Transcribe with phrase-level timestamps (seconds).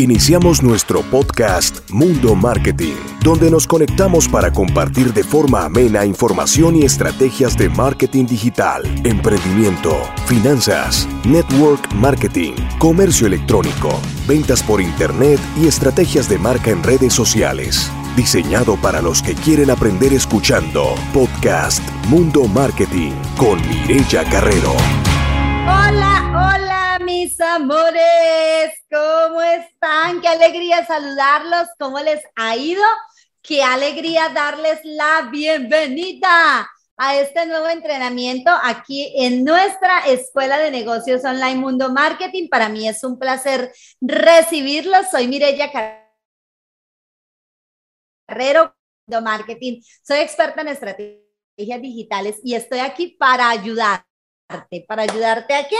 [0.00, 6.84] Iniciamos nuestro podcast Mundo Marketing, donde nos conectamos para compartir de forma amena información y
[6.84, 9.94] estrategias de marketing digital, emprendimiento,
[10.24, 13.90] finanzas, network marketing, comercio electrónico,
[14.26, 17.92] ventas por internet y estrategias de marca en redes sociales.
[18.16, 20.94] Diseñado para los que quieren aprender escuchando.
[21.12, 24.72] Podcast Mundo Marketing con Mireya Carrero.
[25.66, 26.29] Hola,
[27.20, 30.22] mis amores, ¿cómo están?
[30.22, 32.82] Qué alegría saludarlos, ¿cómo les ha ido?
[33.42, 41.22] Qué alegría darles la bienvenida a este nuevo entrenamiento aquí en nuestra Escuela de Negocios
[41.22, 42.48] Online Mundo Marketing.
[42.48, 45.10] Para mí es un placer recibirlos.
[45.10, 45.70] Soy Mireya
[48.26, 48.74] Carrero,
[49.06, 49.82] de Marketing.
[50.02, 54.06] Soy experta en estrategias digitales y estoy aquí para ayudar
[54.86, 55.76] para ayudarte a qué?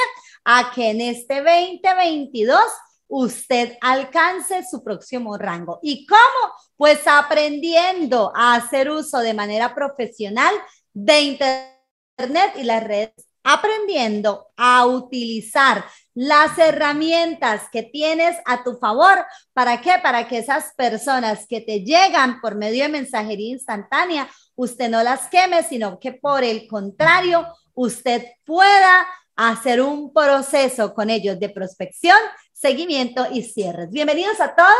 [0.53, 2.59] A que en este 2022
[3.07, 5.79] usted alcance su próximo rango.
[5.81, 6.55] ¿Y cómo?
[6.77, 10.53] Pues aprendiendo a hacer uso de manera profesional
[10.93, 13.13] de Internet y las redes,
[13.45, 19.25] aprendiendo a utilizar las herramientas que tienes a tu favor.
[19.53, 19.93] ¿Para qué?
[20.03, 25.29] Para que esas personas que te llegan por medio de mensajería instantánea, usted no las
[25.29, 32.17] queme, sino que por el contrario, usted pueda hacer un proceso con ellos de prospección,
[32.53, 33.91] seguimiento y cierres.
[33.91, 34.71] Bienvenidos a todos.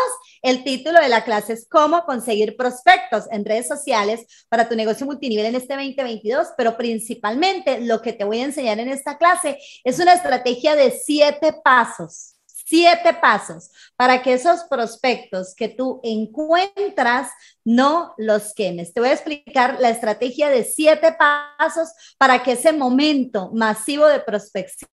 [0.43, 5.07] El título de la clase es cómo conseguir prospectos en redes sociales para tu negocio
[5.07, 9.59] multinivel en este 2022, pero principalmente lo que te voy a enseñar en esta clase
[9.85, 12.37] es una estrategia de siete pasos
[12.71, 17.33] siete pasos para que esos prospectos que tú encuentras
[17.65, 18.95] no los quemes.
[18.95, 24.21] Te voy a explicar la estrategia de siete pasos para que ese momento masivo de
[24.21, 24.89] prospección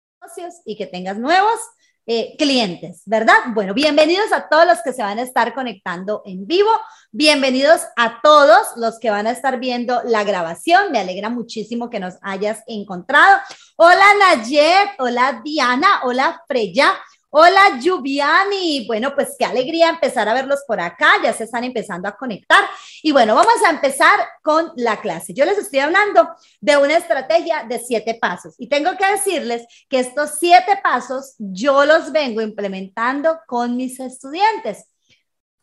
[0.66, 1.58] y que tengas nuevos
[2.04, 3.36] eh, clientes, ¿verdad?
[3.54, 6.70] Bueno, bienvenidos a todos los que se van a estar conectando en vivo.
[7.12, 10.90] Bienvenidos a todos los que van a estar viendo la grabación.
[10.90, 13.38] Me alegra muchísimo que nos hayas encontrado.
[13.76, 16.92] Hola Nayet, hola Diana, hola Freya.
[17.34, 18.86] Hola, Yubiani.
[18.86, 21.12] Bueno, pues qué alegría empezar a verlos por acá.
[21.24, 22.62] Ya se están empezando a conectar.
[23.02, 25.32] Y bueno, vamos a empezar con la clase.
[25.32, 26.28] Yo les estoy hablando
[26.60, 28.54] de una estrategia de siete pasos.
[28.58, 34.84] Y tengo que decirles que estos siete pasos yo los vengo implementando con mis estudiantes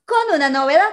[0.06, 0.90] con una novedad.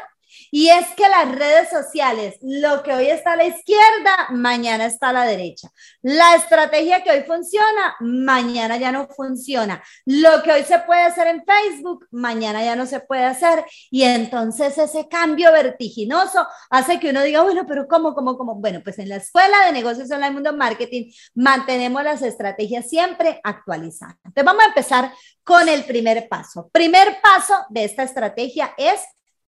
[0.50, 5.10] Y es que las redes sociales, lo que hoy está a la izquierda, mañana está
[5.10, 5.69] a la derecha.
[6.02, 9.82] La estrategia que hoy funciona, mañana ya no funciona.
[10.04, 13.64] Lo que hoy se puede hacer en Facebook, mañana ya no se puede hacer.
[13.91, 18.54] Y entonces ese cambio vertiginoso hace que uno diga, bueno, pero ¿cómo, cómo, cómo?
[18.54, 24.16] Bueno, pues en la Escuela de Negocios Online Mundo Marketing mantenemos las estrategias siempre actualizadas.
[24.25, 26.69] Entonces vamos a empezar con el primer paso.
[26.72, 29.00] Primer paso de esta estrategia es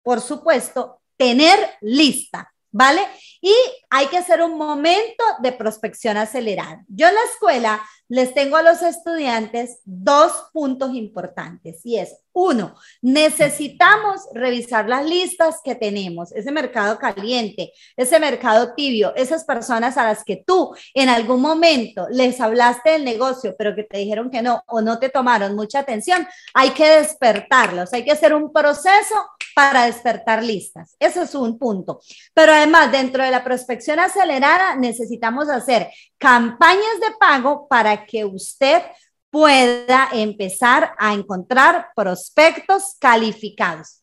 [0.04, 3.00] por supuesto, tener lista, ¿vale?
[3.40, 3.54] Y
[3.90, 6.84] hay que hacer un momento de prospección acelerada.
[6.88, 12.74] Yo en la escuela les tengo a los estudiantes dos puntos importantes y es, uno,
[13.00, 20.04] necesitamos revisar las listas que tenemos, ese mercado caliente, ese mercado tibio, esas personas a
[20.04, 24.42] las que tú en algún momento les hablaste del negocio, pero que te dijeron que
[24.42, 29.14] no o no te tomaron mucha atención, hay que despertarlos, hay que hacer un proceso
[29.54, 30.96] para despertar listas.
[30.98, 32.00] Eso es un punto.
[32.32, 35.88] Pero además, dentro de la prospección acelerada, necesitamos hacer
[36.18, 38.82] campañas de pago para que usted
[39.30, 44.02] pueda empezar a encontrar prospectos calificados.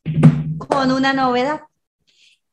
[0.57, 1.61] Con una novedad.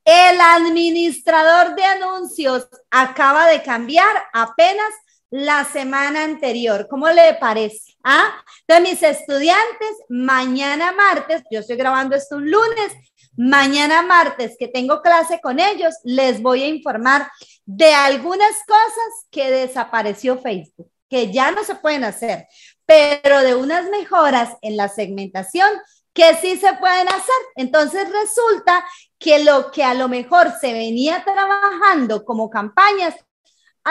[0.05, 4.89] El administrador de anuncios acaba de cambiar apenas
[5.31, 6.87] la semana anterior.
[6.89, 7.97] ¿Cómo le parece?
[8.03, 8.33] ¿Ah?
[8.67, 12.93] Entonces, mis estudiantes, mañana martes, yo estoy grabando esto un lunes,
[13.37, 17.31] mañana martes que tengo clase con ellos, les voy a informar
[17.65, 22.49] de algunas cosas que desapareció Facebook, que ya no se pueden hacer,
[22.87, 25.69] pero de unas mejoras en la segmentación
[26.13, 27.37] que sí se pueden hacer.
[27.55, 28.85] Entonces resulta
[29.19, 33.15] que lo que a lo mejor se venía trabajando como campañas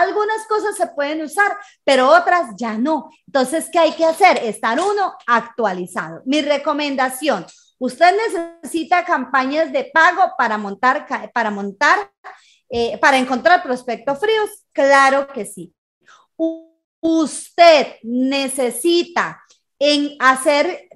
[0.01, 3.09] algunas cosas se pueden usar, pero otras ya no.
[3.25, 4.37] Entonces, ¿qué hay que hacer?
[4.43, 6.21] Estar uno actualizado.
[6.25, 7.45] Mi recomendación,
[7.79, 12.11] usted necesita campañas de pago para montar, para montar,
[12.69, 14.49] eh, para encontrar prospectos fríos.
[14.71, 15.73] Claro que sí.
[16.99, 19.41] usted necesita
[19.79, 20.89] en hacer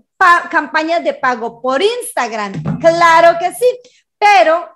[0.50, 2.80] campañas de pago por Instagram.
[2.80, 3.80] Claro que sí,
[4.18, 4.70] pero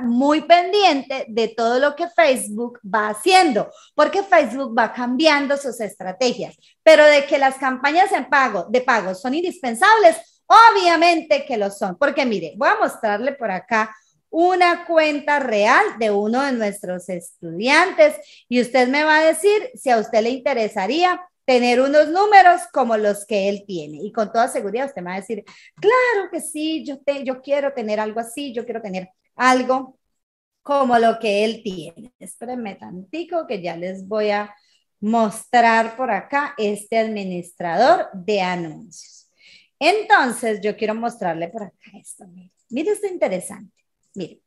[0.00, 6.56] muy pendiente de todo lo que Facebook va haciendo, porque Facebook va cambiando sus estrategias,
[6.82, 10.16] pero de que las campañas en pago, de pago son indispensables,
[10.48, 13.94] Obviamente que lo son, porque mire, voy a mostrarle por acá
[14.30, 18.14] una cuenta real de uno de nuestros estudiantes
[18.48, 22.96] y usted me va a decir si a usted le interesaría tener unos números como
[22.96, 23.98] los que él tiene.
[24.02, 25.44] Y con toda seguridad usted me va a decir,
[25.76, 29.98] claro que sí, yo, te, yo quiero tener algo así, yo quiero tener algo
[30.62, 32.12] como lo que él tiene.
[32.18, 34.54] Espérenme tantico que ya les voy a
[35.00, 39.30] mostrar por acá este administrador de anuncios.
[39.78, 42.26] Entonces, yo quiero mostrarle por acá esto.
[42.26, 43.72] Mire, mire esto interesante.
[44.14, 44.42] Mire,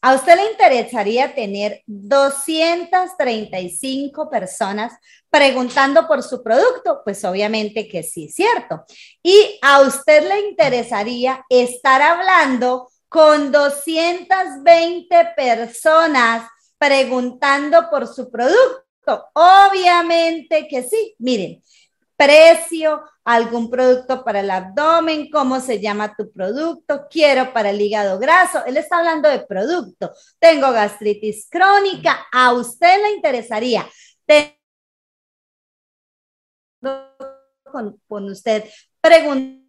[0.00, 4.94] ¿a usted le interesaría tener 235 personas
[5.28, 7.02] preguntando por su producto?
[7.04, 8.82] Pues obviamente que sí, cierto.
[9.22, 16.48] ¿Y a usted le interesaría estar hablando con 220 personas
[16.78, 19.28] preguntando por su producto?
[19.34, 21.14] Obviamente que sí.
[21.18, 21.62] Miren,
[22.16, 28.18] precio, algún producto para el abdomen, cómo se llama tu producto, quiero para el hígado
[28.18, 28.64] graso.
[28.64, 30.12] Él está hablando de producto.
[30.38, 32.26] Tengo gastritis crónica.
[32.32, 33.86] A usted le interesaría
[38.08, 38.64] con, usted
[39.00, 39.62] preguntando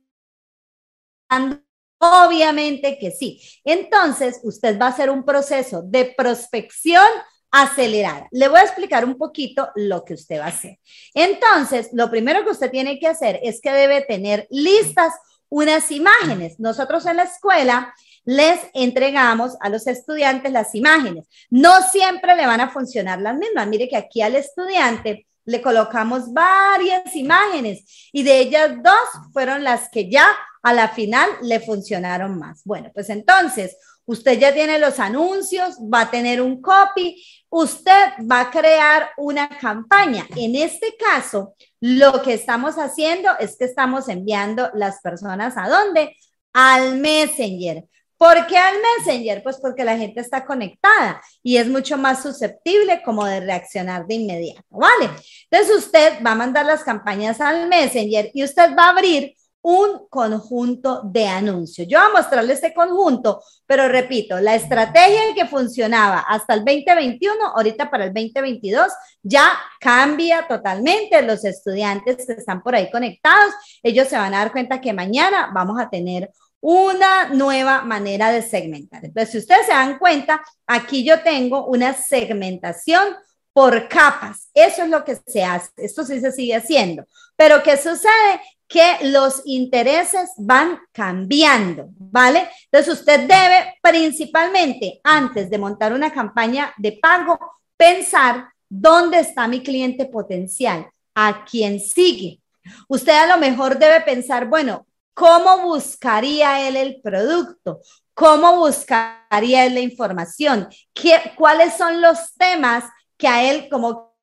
[2.05, 3.41] Obviamente que sí.
[3.63, 7.05] Entonces, usted va a hacer un proceso de prospección
[7.49, 8.27] acelerada.
[8.31, 10.79] Le voy a explicar un poquito lo que usted va a hacer.
[11.13, 15.13] Entonces, lo primero que usted tiene que hacer es que debe tener listas
[15.47, 16.59] unas imágenes.
[16.59, 17.93] Nosotros en la escuela
[18.25, 21.25] les entregamos a los estudiantes las imágenes.
[21.49, 23.67] No siempre le van a funcionar las mismas.
[23.67, 29.89] Mire que aquí al estudiante le colocamos varias imágenes y de ellas dos fueron las
[29.89, 30.27] que ya
[30.61, 32.61] a la final le funcionaron más.
[32.63, 38.41] Bueno, pues entonces usted ya tiene los anuncios, va a tener un copy, usted va
[38.41, 40.25] a crear una campaña.
[40.35, 46.15] En este caso, lo que estamos haciendo es que estamos enviando las personas a dónde?
[46.53, 47.85] Al Messenger.
[48.23, 49.43] ¿Por qué al Messenger?
[49.43, 54.15] Pues porque la gente está conectada y es mucho más susceptible como de reaccionar de
[54.15, 55.09] inmediato, ¿vale?
[55.51, 60.07] Entonces usted va a mandar las campañas al Messenger y usted va a abrir un
[60.09, 61.85] conjunto de anuncios.
[61.87, 67.33] Yo voy a mostrarle este conjunto, pero repito, la estrategia que funcionaba hasta el 2021,
[67.55, 68.87] ahorita para el 2022,
[69.21, 69.49] ya
[69.81, 71.21] cambia totalmente.
[71.21, 75.49] Los estudiantes que están por ahí conectados, ellos se van a dar cuenta que mañana
[75.53, 76.29] vamos a tener
[76.63, 79.03] una nueva manera de segmentar.
[79.03, 83.03] Entonces, si ustedes se dan cuenta, aquí yo tengo una segmentación
[83.51, 84.49] por capas.
[84.53, 85.69] Eso es lo que se hace.
[85.75, 87.03] Esto sí se sigue haciendo.
[87.35, 88.39] Pero ¿qué sucede?
[88.65, 92.49] que los intereses van cambiando, ¿vale?
[92.71, 97.37] Entonces usted debe principalmente, antes de montar una campaña de pago,
[97.77, 102.39] pensar dónde está mi cliente potencial, a quién sigue.
[102.87, 107.79] Usted a lo mejor debe pensar, bueno, ¿cómo buscaría él el producto?
[108.13, 110.67] ¿Cómo buscaría él la información?
[110.93, 112.85] ¿Qué, ¿Cuáles son los temas
[113.17, 114.13] que a él como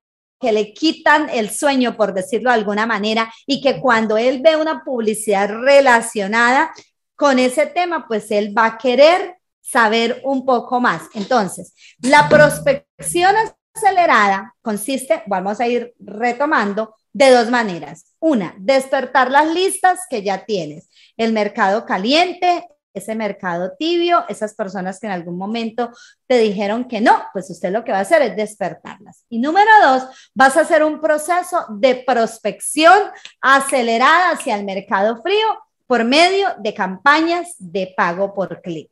[0.40, 4.56] que le quitan el sueño, por decirlo de alguna manera, y que cuando él ve
[4.56, 6.72] una publicidad relacionada
[7.14, 11.02] con ese tema, pues él va a querer saber un poco más.
[11.14, 13.34] Entonces, la prospección
[13.74, 18.09] acelerada consiste, vamos a ir retomando, de dos maneras.
[18.20, 24.98] Una, despertar las listas que ya tienes, el mercado caliente, ese mercado tibio, esas personas
[24.98, 25.90] que en algún momento
[26.26, 29.24] te dijeron que no, pues usted lo que va a hacer es despertarlas.
[29.28, 32.98] Y número dos, vas a hacer un proceso de prospección
[33.40, 35.46] acelerada hacia el mercado frío
[35.86, 38.90] por medio de campañas de pago por clic.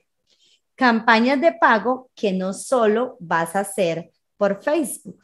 [0.75, 5.21] Campañas de pago que no solo vas a hacer por Facebook,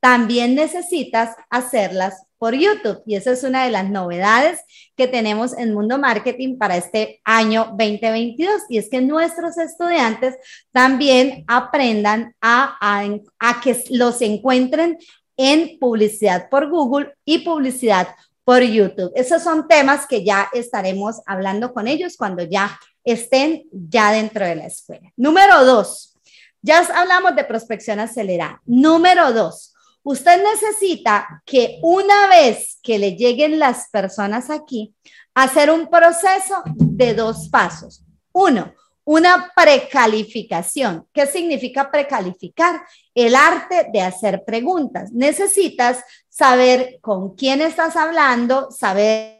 [0.00, 3.02] también necesitas hacerlas por YouTube.
[3.06, 4.60] Y esa es una de las novedades
[4.96, 8.62] que tenemos en Mundo Marketing para este año 2022.
[8.68, 10.36] Y es que nuestros estudiantes
[10.72, 14.98] también aprendan a, a, que los encuentren
[15.36, 18.08] en publicidad por Google y publicidad
[18.44, 19.12] por YouTube.
[19.14, 24.56] Esos son temas que ya estaremos hablando con ellos cuando ya estén ya dentro de
[24.56, 25.12] la escuela.
[25.16, 26.16] Número dos,
[26.62, 28.60] ya hablamos de prospección acelerada.
[28.64, 29.75] Número dos,
[30.08, 34.94] Usted necesita que una vez que le lleguen las personas aquí,
[35.34, 38.04] hacer un proceso de dos pasos.
[38.30, 38.72] Uno,
[39.02, 41.08] una precalificación.
[41.12, 42.82] ¿Qué significa precalificar?
[43.16, 45.10] El arte de hacer preguntas.
[45.10, 49.35] Necesitas saber con quién estás hablando, saber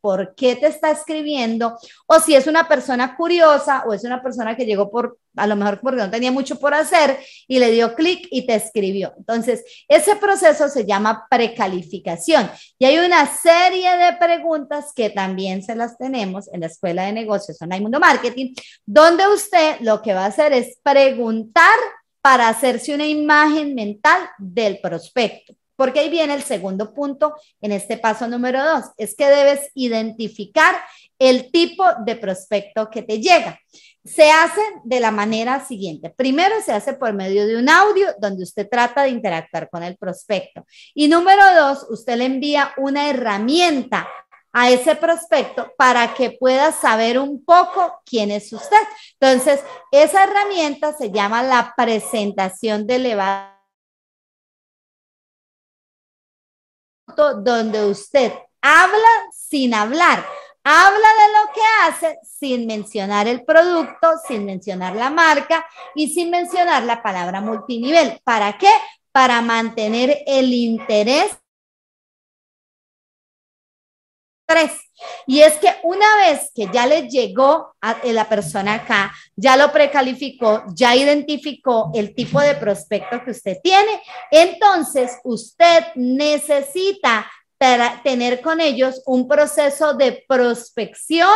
[0.00, 4.56] por qué te está escribiendo o si es una persona curiosa o es una persona
[4.56, 7.94] que llegó por, a lo mejor porque no tenía mucho por hacer y le dio
[7.94, 9.14] clic y te escribió.
[9.16, 15.74] Entonces, ese proceso se llama precalificación y hay una serie de preguntas que también se
[15.74, 18.54] las tenemos en la Escuela de Negocios Online Mundo Marketing,
[18.84, 21.78] donde usted lo que va a hacer es preguntar
[22.20, 25.54] para hacerse una imagen mental del prospecto.
[25.82, 30.76] Porque ahí viene el segundo punto en este paso número dos, es que debes identificar
[31.18, 33.58] el tipo de prospecto que te llega.
[34.04, 36.10] Se hace de la manera siguiente.
[36.10, 39.96] Primero se hace por medio de un audio donde usted trata de interactuar con el
[39.96, 40.64] prospecto.
[40.94, 44.08] Y número dos, usted le envía una herramienta
[44.52, 48.78] a ese prospecto para que pueda saber un poco quién es usted.
[49.18, 49.58] Entonces,
[49.90, 53.61] esa herramienta se llama la presentación de elevado
[57.16, 60.24] donde usted habla sin hablar,
[60.64, 66.30] habla de lo que hace sin mencionar el producto, sin mencionar la marca y sin
[66.30, 68.20] mencionar la palabra multinivel.
[68.24, 68.70] ¿Para qué?
[69.10, 71.36] Para mantener el interés.
[75.26, 79.72] Y es que una vez que ya le llegó a la persona acá, ya lo
[79.72, 87.30] precalificó, ya identificó el tipo de prospecto que usted tiene, entonces usted necesita
[88.02, 91.28] tener con ellos un proceso de prospección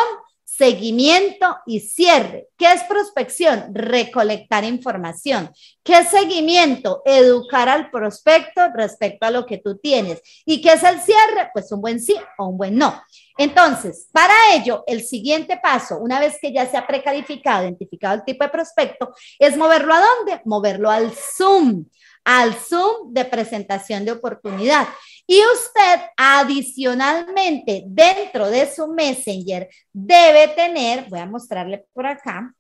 [0.57, 2.49] seguimiento y cierre.
[2.57, 3.75] ¿Qué es prospección?
[3.75, 5.51] Recolectar información.
[5.83, 7.03] ¿Qué es seguimiento?
[7.05, 10.23] Educar al prospecto respecto a lo que tú tienes.
[10.45, 11.51] ¿Y qué es el cierre?
[11.53, 13.03] Pues un buen sí o un buen no.
[13.37, 18.25] Entonces, para ello, el siguiente paso, una vez que ya se ha precalificado, identificado el
[18.25, 20.41] tipo de prospecto, es moverlo a dónde?
[20.47, 21.85] Moverlo al Zoom,
[22.25, 24.89] al Zoom de presentación de oportunidad.
[25.26, 32.54] Y usted adicionalmente dentro de su Messenger debe tener, voy a mostrarle por acá,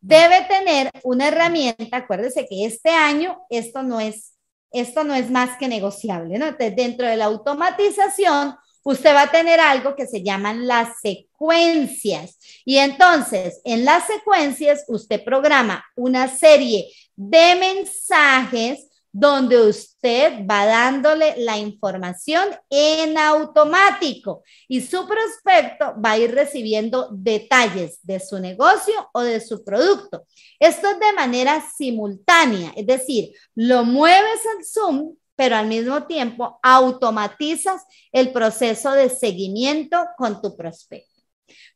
[0.00, 4.34] debe tener una herramienta, acuérdese que este año esto no es,
[4.72, 6.52] esto no es más que negociable, ¿no?
[6.52, 12.38] Dentro de la automatización, usted va a tener algo que se llaman las secuencias.
[12.64, 18.88] Y entonces, en las secuencias, usted programa una serie de mensajes
[19.18, 27.08] donde usted va dándole la información en automático y su prospecto va a ir recibiendo
[27.12, 30.26] detalles de su negocio o de su producto.
[30.60, 36.60] Esto es de manera simultánea, es decir, lo mueves al Zoom, pero al mismo tiempo
[36.62, 41.22] automatizas el proceso de seguimiento con tu prospecto.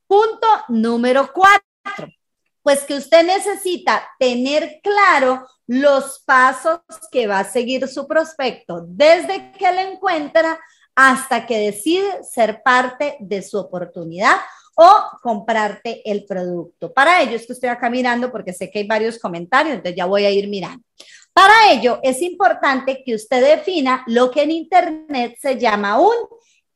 [0.06, 2.12] Punto número cuatro
[2.62, 9.52] pues que usted necesita tener claro los pasos que va a seguir su prospecto desde
[9.52, 10.58] que le encuentra
[10.94, 14.36] hasta que decide ser parte de su oportunidad
[14.74, 14.88] o
[15.22, 16.92] comprarte el producto.
[16.92, 20.06] Para ello es que estoy acá mirando porque sé que hay varios comentarios, entonces ya
[20.06, 20.84] voy a ir mirando.
[21.32, 26.14] Para ello es importante que usted defina lo que en Internet se llama un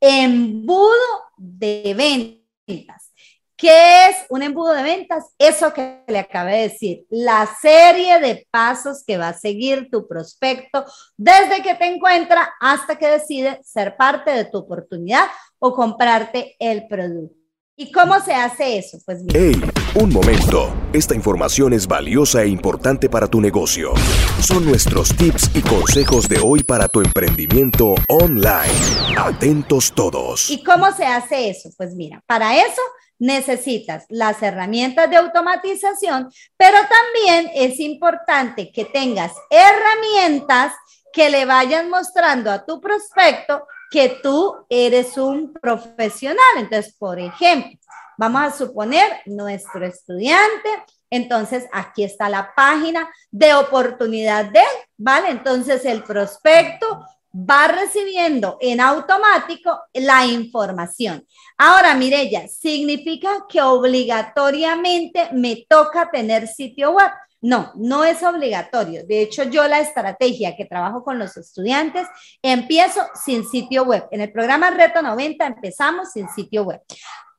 [0.00, 0.92] embudo
[1.36, 3.10] de ventas.
[3.64, 5.24] ¿Qué es un embudo de ventas?
[5.38, 10.06] Eso que le acabé de decir, la serie de pasos que va a seguir tu
[10.06, 10.84] prospecto
[11.16, 15.24] desde que te encuentra hasta que decide ser parte de tu oportunidad
[15.58, 17.34] o comprarte el producto.
[17.74, 18.98] ¿Y cómo se hace eso?
[19.06, 19.58] Pues Hey,
[19.94, 20.72] un momento.
[20.92, 23.94] Esta información es valiosa e importante para tu negocio.
[24.42, 29.16] Son nuestros tips y consejos de hoy para tu emprendimiento online.
[29.16, 30.50] Atentos todos.
[30.50, 31.70] ¿Y cómo se hace eso?
[31.78, 32.82] Pues mira, para eso
[33.24, 40.74] necesitas las herramientas de automatización, pero también es importante que tengas herramientas
[41.10, 46.44] que le vayan mostrando a tu prospecto que tú eres un profesional.
[46.58, 47.78] Entonces, por ejemplo,
[48.18, 50.68] vamos a suponer nuestro estudiante,
[51.08, 54.64] entonces aquí está la página de oportunidad de,
[54.98, 55.30] ¿vale?
[55.30, 61.26] Entonces el prospecto va recibiendo en automático la información.
[61.58, 67.10] Ahora, Mirella, ¿significa que obligatoriamente me toca tener sitio web?
[67.40, 69.04] No, no es obligatorio.
[69.04, 72.06] De hecho, yo la estrategia que trabajo con los estudiantes,
[72.40, 74.06] empiezo sin sitio web.
[74.12, 76.80] En el programa Reto 90 empezamos sin sitio web.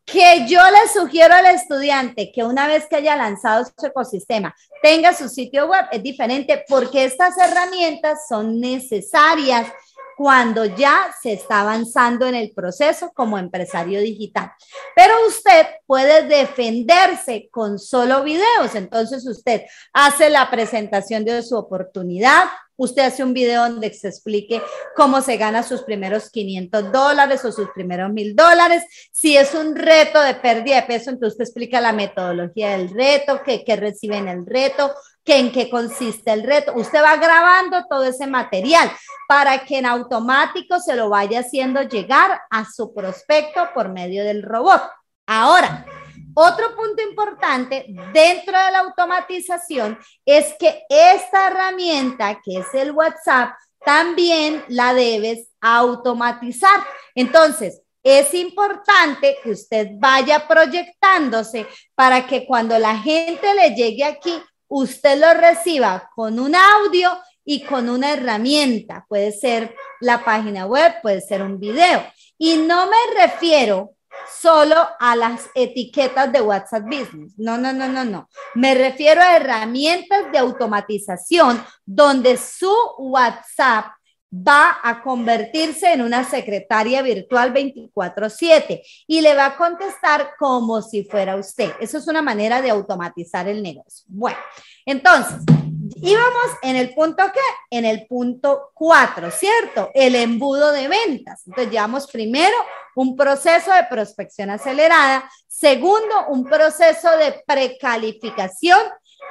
[0.06, 5.16] Que yo le sugiero al estudiante que una vez que haya lanzado su ecosistema tenga
[5.16, 9.66] su sitio web es diferente porque estas herramientas son necesarias
[10.18, 14.52] cuando ya se está avanzando en el proceso como empresario digital.
[14.96, 18.76] Pero usted puede defenderse con solo videos.
[18.76, 22.46] Entonces usted hace la presentación de su oportunidad,
[22.78, 24.62] usted hace un video donde se explique
[24.96, 28.84] cómo se gana sus primeros 500 dólares o sus primeros 1000 dólares.
[29.12, 33.42] Si es un reto de pérdida de peso, entonces usted explica la metodología del reto,
[33.46, 36.74] qué, qué recibe en el reto, qué, en qué consiste el reto.
[36.76, 38.92] Usted va grabando todo ese material
[39.28, 44.44] para que en automático se lo vaya haciendo llegar a su prospecto por medio del
[44.44, 44.82] robot.
[45.28, 45.86] Ahora,
[46.36, 53.56] otro punto importante dentro de la automatización es que esta herramienta, que es el WhatsApp,
[53.84, 56.86] también la debes automatizar.
[57.16, 61.66] Entonces, es importante que usted vaya proyectándose
[61.96, 67.64] para que cuando la gente le llegue aquí, usted lo reciba con un audio y
[67.64, 69.06] con una herramienta.
[69.08, 72.06] Puede ser la página web, puede ser un video.
[72.38, 73.95] Y no me refiero
[74.42, 77.34] solo a las etiquetas de WhatsApp Business.
[77.38, 78.30] No, no, no, no, no.
[78.54, 83.88] Me refiero a herramientas de automatización donde su WhatsApp
[84.36, 91.04] va a convertirse en una secretaria virtual 24/7 y le va a contestar como si
[91.06, 91.72] fuera usted.
[91.80, 94.06] Eso es una manera de automatizar el negocio.
[94.10, 94.38] Bueno,
[94.86, 95.42] entonces,
[96.10, 97.40] íbamos en el punto qué?
[97.70, 99.92] En el punto 4, ¿cierto?
[99.94, 101.44] El embudo de ventas.
[101.46, 102.56] Entonces, llevamos primero
[102.96, 108.80] un proceso de prospección acelerada, segundo, un proceso de precalificación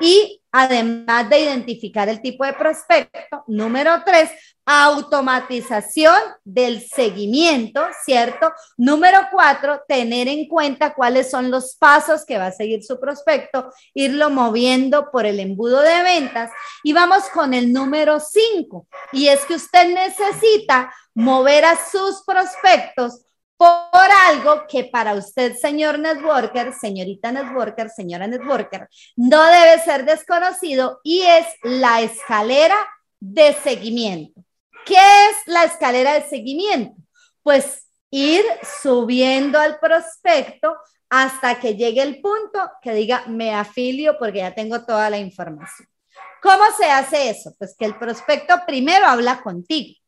[0.01, 4.31] y además de identificar el tipo de prospecto, número tres,
[4.67, 8.53] automatización del seguimiento, ¿cierto?
[8.77, 13.71] Número cuatro, tener en cuenta cuáles son los pasos que va a seguir su prospecto,
[13.93, 16.51] irlo moviendo por el embudo de ventas.
[16.83, 23.23] Y vamos con el número cinco, y es que usted necesita mover a sus prospectos
[23.57, 31.01] por algo que para usted, señor networker, señorita networker, señora networker, no debe ser desconocido
[31.03, 32.77] y es la escalera
[33.21, 34.45] de seguimiento.
[34.85, 37.01] ¿Qué es la escalera de seguimiento?
[37.43, 38.45] Pues ir
[38.83, 40.77] subiendo al prospecto
[41.09, 45.89] hasta que llegue el punto que diga me afilio porque ya tengo toda la información.
[46.43, 47.55] ¿Cómo se hace eso?
[47.59, 50.04] Pues que el prospecto primero habla contigo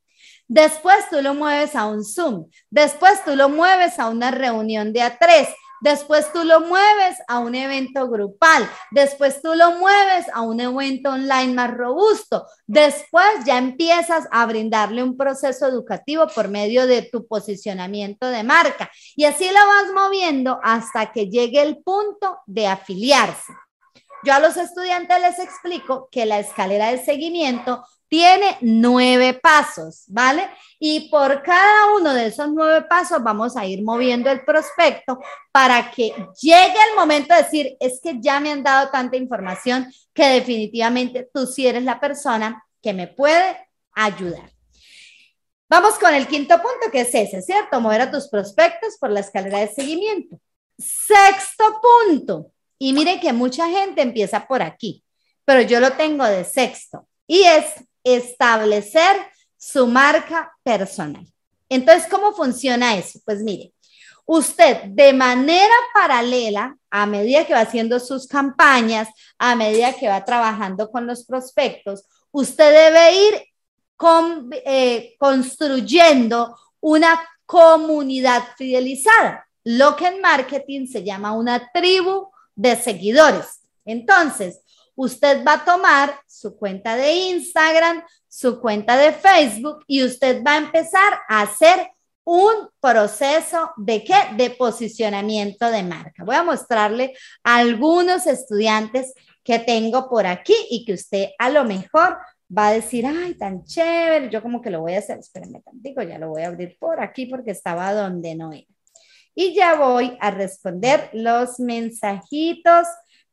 [0.49, 2.49] Después tú lo mueves a un Zoom.
[2.71, 5.49] Después tú lo mueves a una reunión de a tres.
[5.81, 8.69] Después tú lo mueves a un evento grupal.
[8.91, 12.47] Después tú lo mueves a un evento online más robusto.
[12.67, 18.91] Después ya empiezas a brindarle un proceso educativo por medio de tu posicionamiento de marca.
[19.15, 23.53] Y así lo vas moviendo hasta que llegue el punto de afiliarse.
[24.25, 30.49] Yo a los estudiantes les explico que la escalera de seguimiento tiene nueve pasos, ¿vale?
[30.79, 35.19] Y por cada uno de esos nueve pasos vamos a ir moviendo el prospecto
[35.53, 39.93] para que llegue el momento de decir, es que ya me han dado tanta información
[40.15, 44.51] que definitivamente tú sí eres la persona que me puede ayudar.
[45.69, 47.81] Vamos con el quinto punto, que es ese, ¿cierto?
[47.81, 50.39] Mover a tus prospectos por la escalera de seguimiento.
[50.79, 55.03] Sexto punto, y mire que mucha gente empieza por aquí,
[55.45, 57.67] pero yo lo tengo de sexto, y es
[58.05, 59.17] establecer
[59.57, 61.27] su marca personal.
[61.69, 63.19] Entonces, ¿cómo funciona eso?
[63.25, 63.73] Pues mire,
[64.25, 69.09] usted de manera paralela, a medida que va haciendo sus campañas,
[69.39, 73.45] a medida que va trabajando con los prospectos, usted debe ir
[74.65, 83.61] eh, construyendo una comunidad fidelizada, lo que en marketing se llama una tribu de seguidores.
[83.85, 84.61] Entonces,
[84.97, 90.55] usted va a tomar su cuenta de Instagram, su cuenta de Facebook y usted va
[90.55, 91.91] a empezar a hacer
[92.25, 94.15] un proceso de qué?
[94.37, 96.25] De posicionamiento de marca.
[96.25, 97.15] Voy a mostrarle
[97.45, 99.15] algunos estudiantes
[99.45, 102.19] que tengo por aquí y que usted a lo mejor
[102.57, 106.03] va a decir, ay, tan chévere, yo como que lo voy a hacer, espérenme tantito,
[106.03, 108.67] ya lo voy a abrir por aquí porque estaba donde no era.
[109.39, 112.87] Y ya voy a responder los mensajitos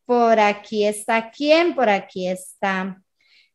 [0.04, 3.02] por aquí está quién, por aquí está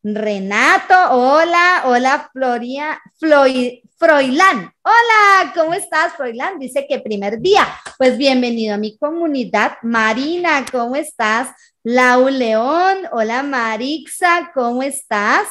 [0.02, 0.94] Renato.
[1.10, 4.72] Hola, hola Floria, Floy, Froilán.
[4.82, 6.58] Hola, ¿cómo estás, Froilán?
[6.58, 7.68] Dice que primer día.
[7.98, 9.72] Pues bienvenido a mi comunidad.
[9.82, 11.50] Marina, ¿cómo estás?
[11.82, 15.48] Lau León, hola Marixa, ¿cómo estás?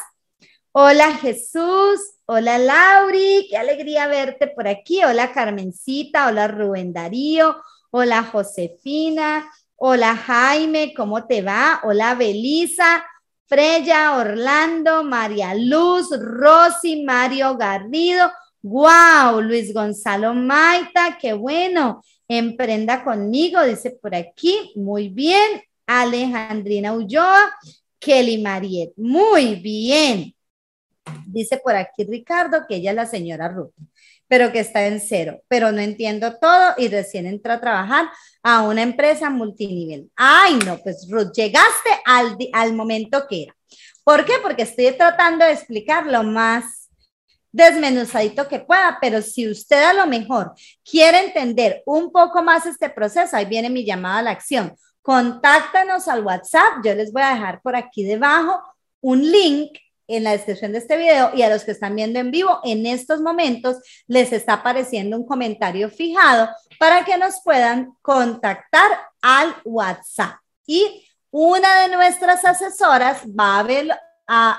[0.71, 5.03] Hola Jesús, hola Lauri, qué alegría verte por aquí.
[5.03, 7.57] Hola Carmencita, hola Rubén Darío,
[7.91, 11.81] hola Josefina, Hola Jaime, ¿cómo te va?
[11.83, 13.05] Hola Belisa,
[13.45, 18.31] Freya, Orlando, María Luz, Rosy, Mario Garrido.
[18.63, 19.39] ¡Wow!
[19.41, 22.03] Luis Gonzalo Maita, qué bueno.
[22.27, 24.71] Emprenda conmigo, dice por aquí.
[24.75, 25.61] Muy bien.
[25.85, 27.55] Alejandrina Ulloa,
[27.99, 28.93] Kelly Mariet.
[28.97, 30.33] Muy bien.
[31.25, 33.73] Dice por aquí Ricardo que ella es la señora Ruth,
[34.27, 38.09] pero que está en cero, pero no entiendo todo y recién entró a trabajar
[38.43, 40.09] a una empresa multinivel.
[40.15, 43.55] Ay, no, pues Ruth, llegaste al, al momento que era.
[44.03, 44.33] ¿Por qué?
[44.41, 46.89] Porque estoy tratando de explicar lo más
[47.51, 50.53] desmenuzadito que pueda, pero si usted a lo mejor
[50.89, 54.75] quiere entender un poco más este proceso, ahí viene mi llamada a la acción.
[55.01, 58.61] Contáctanos al WhatsApp, yo les voy a dejar por aquí debajo
[59.01, 62.31] un link en la descripción de este video y a los que están viendo en
[62.31, 68.89] vivo, en estos momentos les está apareciendo un comentario fijado para que nos puedan contactar
[69.21, 70.35] al WhatsApp.
[70.65, 73.89] Y una de nuestras asesoras va a ver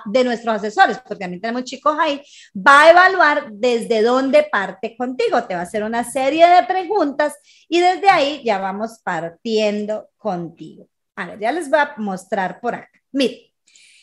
[0.06, 2.22] de nuestros asesores, porque también tenemos chicos ahí,
[2.54, 5.44] va a evaluar desde dónde parte contigo.
[5.44, 7.34] Te va a hacer una serie de preguntas
[7.68, 10.88] y desde ahí ya vamos partiendo contigo.
[11.16, 12.88] A ver, ya les voy a mostrar por acá.
[13.12, 13.47] Mire,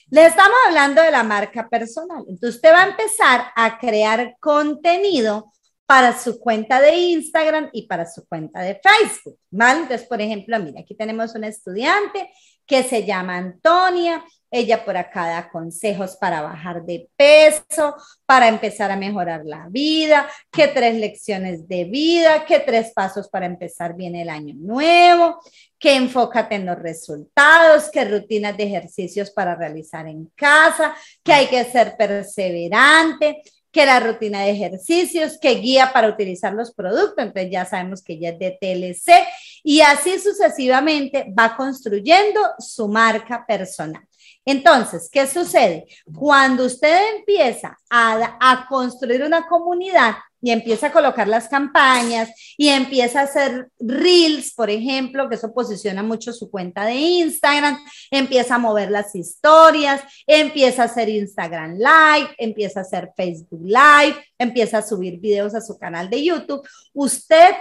[0.10, 2.24] le estamos hablando de la marca personal.
[2.28, 5.52] Entonces, usted va a empezar a crear contenido
[5.86, 9.82] para su cuenta de Instagram y para su cuenta de Facebook, ¿vale?
[9.82, 12.32] Entonces, por ejemplo, mira, aquí tenemos una estudiante
[12.66, 14.24] que se llama Antonia.
[14.56, 17.94] Ella por acá da consejos para bajar de peso,
[18.26, 23.48] para empezar a mejorar la vida, que tres lecciones de vida, que tres pasos para
[23.48, 25.42] empezar bien el año nuevo,
[25.78, 31.48] que enfócate en los resultados, que rutinas de ejercicios para realizar en casa, que hay
[31.48, 33.42] que ser perseverante,
[33.76, 38.14] que la rutina de ejercicios, que guía para utilizar los productos, entonces ya sabemos que
[38.14, 39.28] ella es de TLC
[39.64, 44.02] y así sucesivamente va construyendo su marca personal.
[44.46, 45.88] Entonces, ¿qué sucede?
[46.14, 53.22] Cuando usted empieza a, construir una comunidad y empieza a colocar las campañas y empieza
[53.22, 57.80] a hacer reels, por ejemplo, que eso posiciona mucho su cuenta de Instagram,
[58.12, 64.24] empieza a mover las historias, empieza a hacer Instagram Live, empieza a hacer Facebook Live,
[64.38, 67.56] empieza a subir videos a su canal de YouTube, usted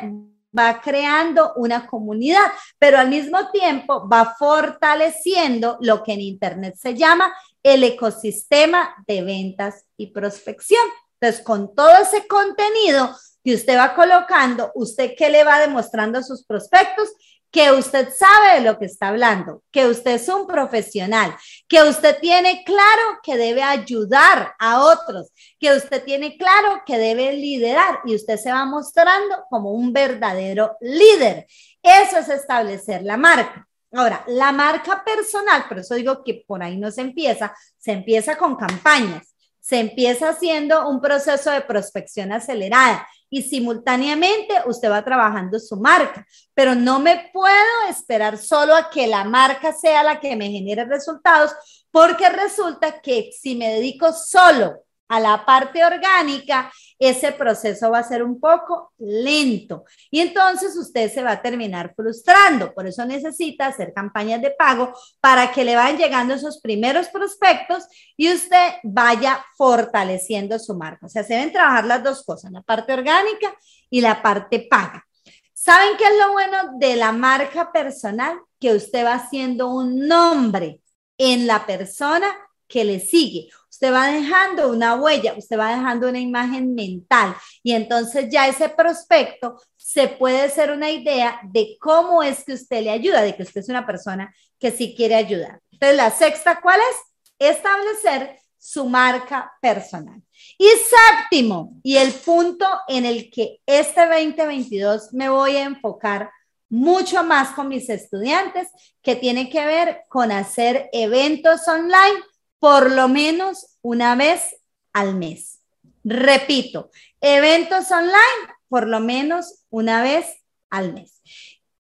[0.57, 2.47] va creando una comunidad,
[2.79, 9.23] pero al mismo tiempo va fortaleciendo lo que en Internet se llama el ecosistema de
[9.23, 10.83] ventas y prospección.
[11.21, 16.23] Entonces, con todo ese contenido que usted va colocando, ¿usted qué le va demostrando a
[16.23, 17.11] sus prospectos?
[17.55, 21.37] Que usted sabe de lo que está hablando, que usted es un profesional,
[21.69, 27.33] que usted tiene claro que debe ayudar a otros, que usted tiene claro que debe
[27.33, 31.47] liderar y usted se va mostrando como un verdadero líder.
[31.81, 33.69] Eso es establecer la marca.
[33.93, 38.37] Ahora, la marca personal, por eso digo que por ahí no se empieza, se empieza
[38.37, 45.59] con campañas, se empieza haciendo un proceso de prospección acelerada y simultáneamente usted va trabajando
[45.59, 46.27] su marca.
[46.55, 50.85] Pero no me puedo esperar solo a que la marca sea la que me genere
[50.85, 51.53] resultados,
[51.91, 58.09] porque resulta que si me dedico solo a la parte orgánica, ese proceso va a
[58.09, 62.73] ser un poco lento y entonces usted se va a terminar frustrando.
[62.73, 67.85] Por eso necesita hacer campañas de pago para que le vayan llegando esos primeros prospectos
[68.17, 71.07] y usted vaya fortaleciendo su marca.
[71.07, 73.55] O sea, se deben trabajar las dos cosas, la parte orgánica
[73.90, 75.05] y la parte paga.
[75.53, 78.38] ¿Saben qué es lo bueno de la marca personal?
[78.61, 80.81] Que usted va haciendo un nombre
[81.19, 82.27] en la persona
[82.67, 83.49] que le sigue.
[83.85, 88.70] Usted va dejando una huella, usted va dejando una imagen mental y entonces ya ese
[88.70, 93.42] prospecto se puede hacer una idea de cómo es que usted le ayuda, de que
[93.42, 95.61] usted es una persona que sí quiere ayudar.
[95.70, 97.51] Entonces, la sexta, ¿cuál es?
[97.51, 100.23] Establecer su marca personal.
[100.57, 106.31] Y séptimo, y el punto en el que este 2022 me voy a enfocar
[106.70, 108.68] mucho más con mis estudiantes,
[109.03, 112.23] que tiene que ver con hacer eventos online
[112.64, 114.57] por lo menos una vez
[114.94, 115.61] al mes.
[116.03, 120.24] Repito, eventos online por lo menos una vez
[120.70, 121.20] al mes.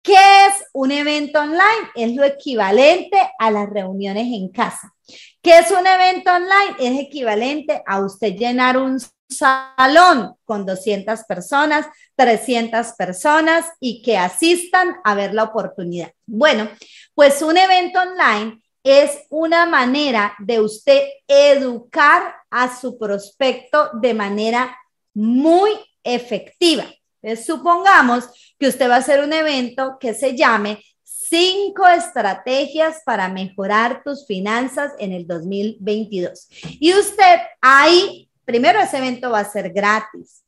[0.03, 1.89] ¿Qué es un evento online?
[1.95, 4.93] Es lo equivalente a las reuniones en casa.
[5.41, 6.77] ¿Qué es un evento online?
[6.79, 8.99] Es equivalente a usted llenar un
[9.31, 11.87] salón con 200 personas,
[12.17, 16.13] 300 personas y que asistan a ver la oportunidad.
[16.27, 16.69] Bueno,
[17.15, 24.79] pues un evento online es una manera de usted educar a su prospecto de manera
[25.13, 25.73] muy
[26.05, 26.87] efectiva.
[27.45, 34.03] supongamos que usted va a hacer un evento que se llame cinco estrategias para mejorar
[34.05, 36.47] tus finanzas en el 2022.
[36.79, 40.45] Y usted ahí, primero ese evento va a ser gratis.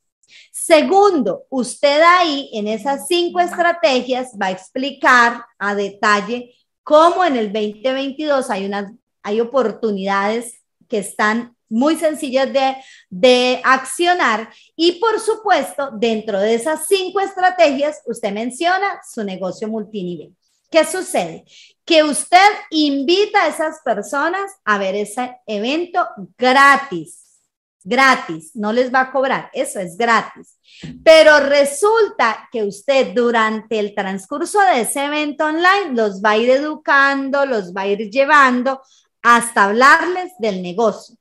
[0.49, 6.55] Segundo, usted ahí en esas cinco estrategias va a explicar a detalle
[6.89, 12.77] cómo en el 2022 hay, unas, hay oportunidades que están muy sencillas de,
[13.11, 20.35] de accionar y por supuesto, dentro de esas cinco estrategias, usted menciona su negocio multinivel.
[20.71, 21.45] ¿Qué sucede?
[21.85, 26.07] Que usted invita a esas personas a ver ese evento
[26.39, 27.18] gratis
[27.89, 30.59] gratis, no les va a cobrar, eso es gratis.
[31.03, 36.51] Pero resulta que usted durante el transcurso de ese evento online los va a ir
[36.51, 38.81] educando, los va a ir llevando
[39.23, 41.15] hasta hablarles del negocio.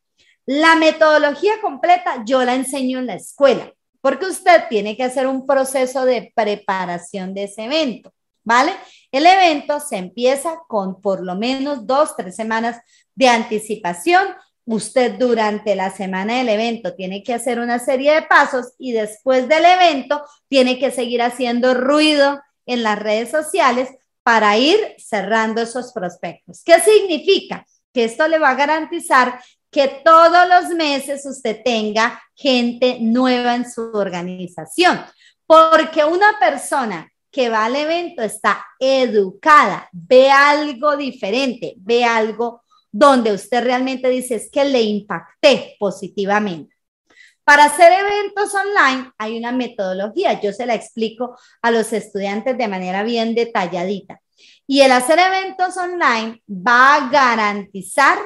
[0.44, 5.46] La metodología completa yo la enseño en la escuela, porque usted tiene que hacer un
[5.46, 8.12] proceso de preparación de ese evento,
[8.44, 8.72] ¿vale?
[9.10, 12.80] El evento se empieza con por lo menos dos, tres semanas
[13.14, 14.28] de anticipación
[14.68, 19.48] usted durante la semana del evento tiene que hacer una serie de pasos y después
[19.48, 23.88] del evento tiene que seguir haciendo ruido en las redes sociales
[24.22, 26.62] para ir cerrando esos prospectos.
[26.62, 27.64] ¿Qué significa?
[27.94, 33.70] Que esto le va a garantizar que todos los meses usted tenga gente nueva en
[33.70, 35.00] su organización,
[35.46, 43.32] porque una persona que va al evento está educada, ve algo diferente, ve algo donde
[43.32, 46.74] usted realmente dice es que le impacté positivamente.
[47.44, 52.68] Para hacer eventos online hay una metodología, yo se la explico a los estudiantes de
[52.68, 54.20] manera bien detalladita.
[54.66, 58.18] Y el hacer eventos online va a garantizar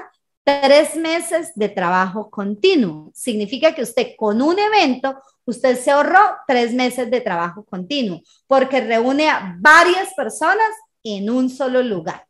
[0.44, 3.12] tres meses de trabajo continuo.
[3.14, 8.80] Significa que usted con un evento, usted se ahorró tres meses de trabajo continuo porque
[8.80, 10.68] reúne a varias personas
[11.04, 12.26] en un solo lugar.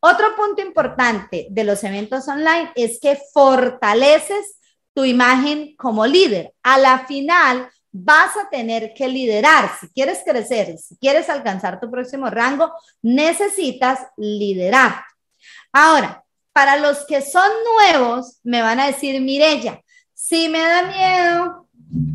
[0.00, 4.58] Otro punto importante de los eventos online es que fortaleces
[4.94, 6.54] tu imagen como líder.
[6.62, 9.70] A la final vas a tener que liderar.
[9.80, 15.04] Si quieres crecer, si quieres alcanzar tu próximo rango, necesitas liderar.
[15.72, 19.80] Ahora, para los que son nuevos, me van a decir, Mirella,
[20.14, 21.68] si me da miedo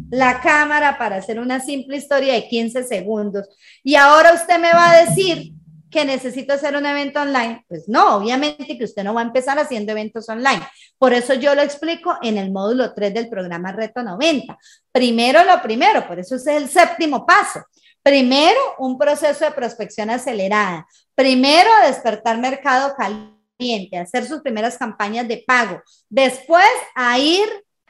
[0.10, 3.48] la cámara para hacer una simple historia de 15 segundos
[3.84, 5.55] y ahora usted me va a decir
[5.96, 7.64] que necesito hacer un evento online.
[7.70, 10.62] Pues no, obviamente que usted no va a empezar haciendo eventos online.
[10.98, 14.58] Por eso yo lo explico en el módulo 3 del programa Reto 90.
[14.92, 17.64] Primero lo primero, por eso es el séptimo paso.
[18.04, 20.86] Primero, un proceso de prospección acelerada.
[21.16, 25.82] Primero, despertar mercado caliente, hacer sus primeras campañas de pago.
[26.10, 27.48] Después, a ir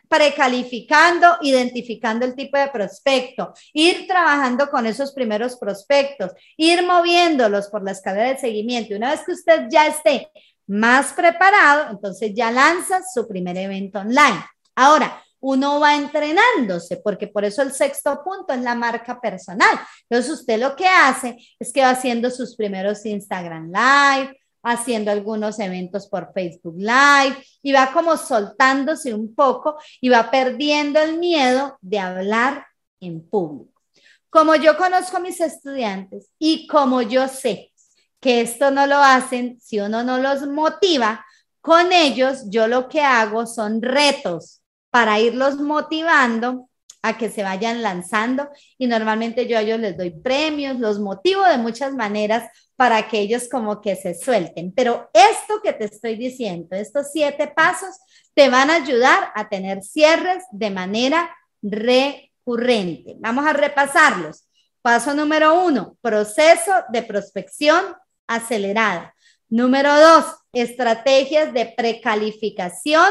[0.08, 7.84] precalificando, identificando el tipo de prospecto, ir trabajando con esos primeros prospectos, ir moviéndolos por
[7.84, 8.96] la escalera de seguimiento.
[8.96, 10.30] Una vez que usted ya esté
[10.68, 14.46] más preparado, entonces ya lanza su primer evento online.
[14.76, 19.80] Ahora, uno va entrenándose, porque por eso el sexto punto es la marca personal.
[20.10, 25.60] Entonces, usted lo que hace es que va haciendo sus primeros Instagram Live, haciendo algunos
[25.60, 31.78] eventos por Facebook Live y va como soltándose un poco y va perdiendo el miedo
[31.82, 32.66] de hablar
[33.00, 33.82] en público.
[34.30, 37.72] Como yo conozco a mis estudiantes y como yo sé
[38.20, 41.24] que esto no lo hacen si uno no los motiva,
[41.62, 46.70] con ellos yo lo que hago son retos para irlos motivando
[47.04, 48.50] a que se vayan lanzando
[48.80, 53.20] y normalmente yo a ellos les doy premios, los motivo de muchas maneras para que
[53.20, 54.74] ellos como que se suelten.
[54.74, 57.96] Pero esto que te estoy diciendo, estos siete pasos,
[58.34, 63.16] te van a ayudar a tener cierres de manera recurrente.
[63.20, 64.48] Vamos a repasarlos.
[64.82, 67.96] Paso número uno, proceso de prospección
[68.28, 69.16] acelerada.
[69.50, 73.08] Número dos, estrategias de precalificación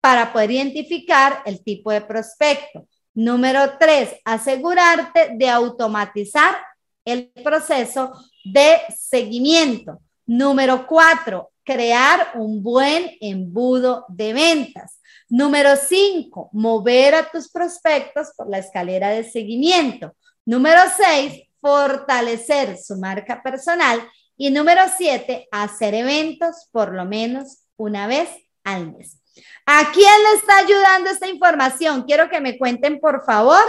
[0.00, 2.88] para poder identificar el tipo de prospecto.
[3.14, 6.56] Número tres, asegurarte de automatizar
[7.04, 8.12] el proceso
[8.44, 10.00] de seguimiento.
[10.26, 15.00] Número cuatro, crear un buen embudo de ventas.
[15.28, 20.14] Número cinco, mover a tus prospectos por la escalera de seguimiento.
[20.44, 24.02] Número seis, fortalecer su marca personal.
[24.36, 28.28] Y número siete, hacer eventos por lo menos una vez
[28.64, 29.18] al mes.
[29.66, 32.02] ¿A quién le está ayudando esta información?
[32.02, 33.62] Quiero que me cuenten, por favor.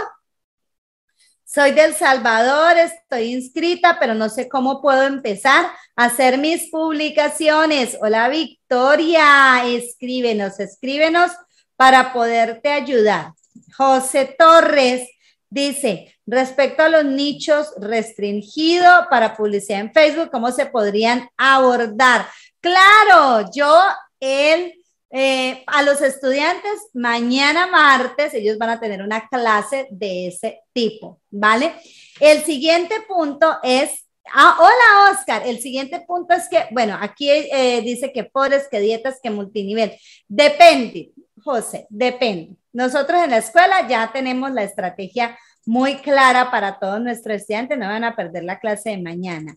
[1.46, 7.98] Soy del Salvador, estoy inscrita, pero no sé cómo puedo empezar a hacer mis publicaciones.
[8.00, 11.32] Hola Victoria, escríbenos, escríbenos
[11.76, 13.34] para poderte ayudar.
[13.76, 15.06] José Torres
[15.50, 22.26] dice, respecto a los nichos restringidos para publicidad en Facebook, ¿cómo se podrían abordar?
[22.60, 23.70] Claro, yo
[24.18, 24.82] el
[25.16, 31.20] eh, a los estudiantes, mañana martes, ellos van a tener una clase de ese tipo,
[31.30, 31.72] ¿vale?
[32.18, 37.82] El siguiente punto es Ah, hola Oscar, el siguiente punto es que, bueno, aquí eh,
[37.84, 39.92] dice que pobres, que dietas, que multinivel.
[40.26, 42.56] Depende, José, depende.
[42.72, 47.86] Nosotros en la escuela ya tenemos la estrategia muy clara para todos nuestros estudiantes, no
[47.86, 49.54] van a perder la clase de mañana.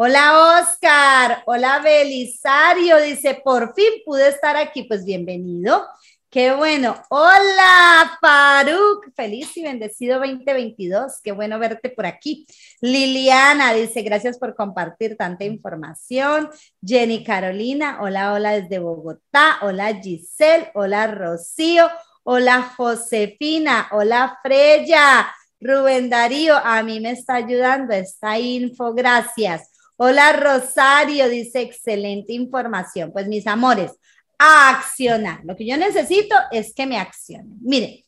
[0.00, 5.84] Hola Oscar, hola Belisario, dice, por fin pude estar aquí, pues bienvenido.
[6.30, 6.94] Qué bueno.
[7.10, 9.12] Hola, Faruk.
[9.16, 11.20] Feliz y bendecido 2022.
[11.20, 12.46] Qué bueno verte por aquí.
[12.80, 16.48] Liliana dice, gracias por compartir tanta información.
[16.80, 19.58] Jenny Carolina, hola, hola desde Bogotá.
[19.62, 20.70] Hola, Giselle.
[20.74, 21.90] Hola, Rocío.
[22.22, 23.88] Hola, Josefina.
[23.90, 25.26] Hola, Freya.
[25.60, 28.94] Rubén Darío, a mí me está ayudando esta info.
[28.94, 29.67] Gracias.
[30.00, 31.28] Hola, Rosario.
[31.28, 33.10] Dice, excelente información.
[33.12, 33.90] Pues mis amores
[34.38, 35.40] accionar.
[35.44, 37.58] Lo que yo necesito es que me accionen.
[37.60, 38.04] Miren,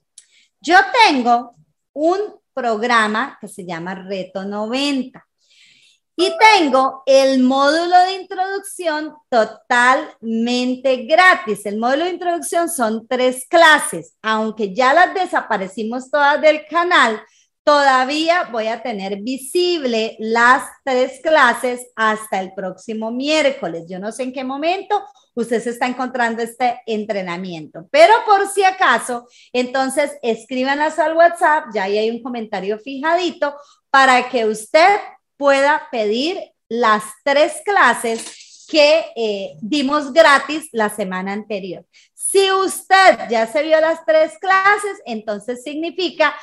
[0.60, 1.56] yo tengo
[1.92, 2.20] un
[2.54, 5.26] programa que se llama Reto 90
[6.14, 11.66] y tengo el módulo de introducción totalmente gratis.
[11.66, 17.20] El módulo de introducción son tres clases, aunque ya las desaparecimos todas del canal
[17.64, 23.84] todavía voy a tener visible las tres clases hasta el próximo miércoles.
[23.88, 28.64] Yo no sé en qué momento usted se está encontrando este entrenamiento, pero por si
[28.64, 33.54] acaso, entonces escríbanos al WhatsApp, ya ahí hay un comentario fijadito
[33.90, 34.98] para que usted
[35.36, 41.84] pueda pedir las tres clases que eh, dimos gratis la semana anterior.
[42.14, 46.34] Si usted ya se vio las tres clases, entonces significa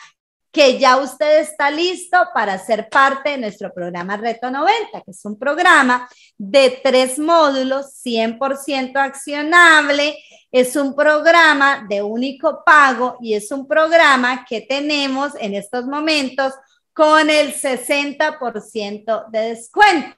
[0.57, 5.23] que ya usted está listo para ser parte de nuestro programa Reto 90, que es
[5.23, 10.17] un programa de tres módulos 100% accionable.
[10.51, 16.53] Es un programa de único pago y es un programa que tenemos en estos momentos
[16.91, 20.17] con el 60% de descuento.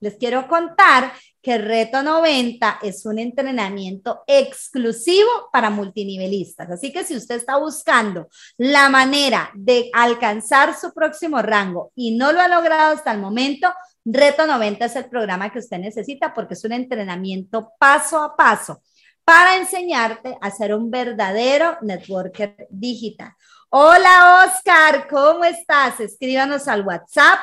[0.00, 6.70] Les quiero contar que Reto 90 es un entrenamiento exclusivo para multinivelistas.
[6.70, 12.32] Así que si usted está buscando la manera de alcanzar su próximo rango y no
[12.32, 13.68] lo ha logrado hasta el momento,
[14.04, 18.80] Reto 90 es el programa que usted necesita porque es un entrenamiento paso a paso
[19.24, 23.32] para enseñarte a ser un verdadero networker digital.
[23.70, 26.00] Hola Oscar, ¿cómo estás?
[26.00, 27.38] Escríbanos al WhatsApp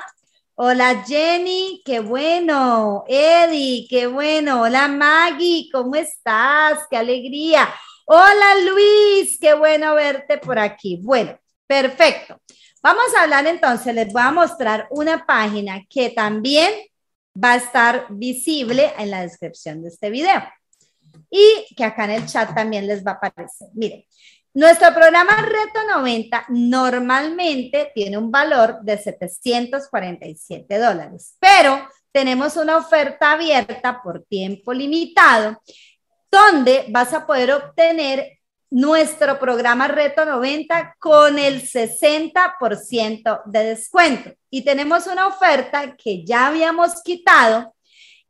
[0.61, 3.05] Hola Jenny, qué bueno.
[3.07, 4.63] Eddie, qué bueno.
[4.63, 6.79] Hola Maggie, ¿cómo estás?
[6.89, 7.73] Qué alegría.
[8.05, 10.99] Hola Luis, qué bueno verte por aquí.
[11.01, 12.41] Bueno, perfecto.
[12.83, 16.73] Vamos a hablar entonces, les voy a mostrar una página que también
[17.41, 20.43] va a estar visible en la descripción de este video
[21.29, 23.69] y que acá en el chat también les va a aparecer.
[23.75, 24.03] Miren,
[24.53, 33.33] nuestro programa Reto 90 normalmente tiene un valor de 747 dólares, pero tenemos una oferta
[33.33, 35.61] abierta por tiempo limitado
[36.31, 38.39] donde vas a poder obtener
[38.71, 44.31] nuestro programa Reto 90 con el 60% de descuento.
[44.49, 47.73] Y tenemos una oferta que ya habíamos quitado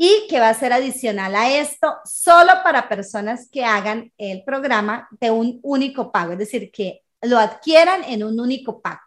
[0.01, 5.09] y que va a ser adicional a esto solo para personas que hagan el programa
[5.19, 9.01] de un único pago, es decir, que lo adquieran en un único pago.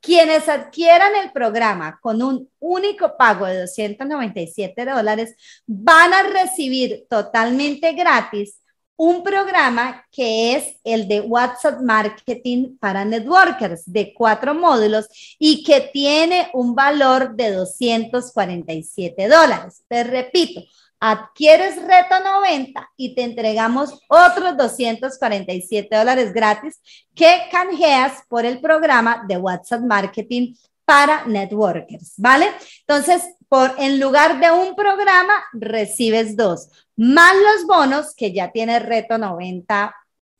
[0.00, 5.34] Quienes adquieran el programa con un único pago de 297 dólares
[5.66, 8.57] van a recibir totalmente gratis
[8.98, 15.06] un programa que es el de WhatsApp Marketing para Networkers de cuatro módulos
[15.38, 19.84] y que tiene un valor de 247 dólares.
[19.86, 20.62] Te repito,
[20.98, 26.82] adquieres Reto 90 y te entregamos otros 247 dólares gratis
[27.14, 30.54] que canjeas por el programa de WhatsApp Marketing
[30.88, 32.46] para networkers, ¿vale?
[32.80, 38.78] Entonces, por en lugar de un programa, recibes dos más los bonos que ya tiene
[38.78, 39.94] Reto 90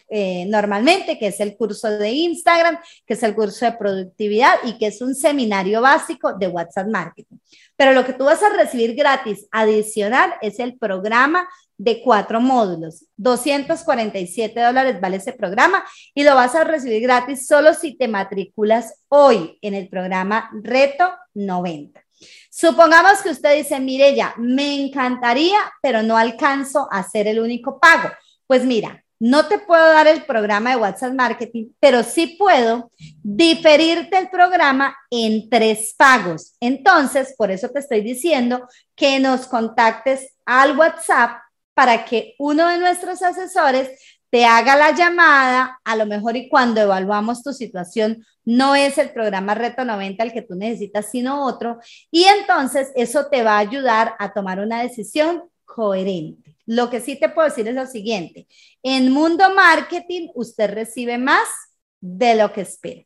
[0.09, 4.79] eh, normalmente, que es el curso de Instagram, que es el curso de productividad y
[4.79, 7.37] que es un seminario básico de WhatsApp Marketing.
[7.77, 11.47] Pero lo que tú vas a recibir gratis adicional es el programa
[11.79, 13.07] de cuatro módulos.
[13.17, 19.03] 247 dólares vale ese programa y lo vas a recibir gratis solo si te matriculas
[19.09, 22.03] hoy en el programa Reto 90.
[22.51, 27.79] Supongamos que usted dice, mire ya, me encantaría, pero no alcanzo a hacer el único
[27.79, 28.11] pago.
[28.49, 32.91] Pues mira, no te puedo dar el programa de WhatsApp Marketing, pero sí puedo
[33.23, 36.55] diferirte el programa en tres pagos.
[36.61, 41.41] Entonces, por eso te estoy diciendo que nos contactes al WhatsApp
[41.79, 43.89] para que uno de nuestros asesores
[44.31, 49.11] te haga la llamada, a lo mejor y cuando evaluamos tu situación no es el
[49.11, 51.79] programa Reto 90 el que tú necesitas, sino otro.
[52.11, 56.57] Y entonces eso te va a ayudar a tomar una decisión coherente.
[56.67, 58.49] Lo que sí te puedo decir es lo siguiente,
[58.83, 61.47] en Mundo Marketing usted recibe más
[62.01, 63.05] de lo que espera.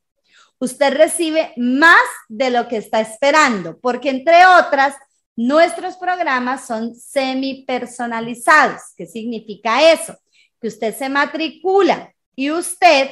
[0.59, 4.95] Usted recibe más de lo que está esperando, porque entre otras,
[5.37, 8.81] nuestros programas son semi personalizados.
[8.97, 10.17] ¿Qué significa eso?
[10.61, 13.11] Que usted se matricula y usted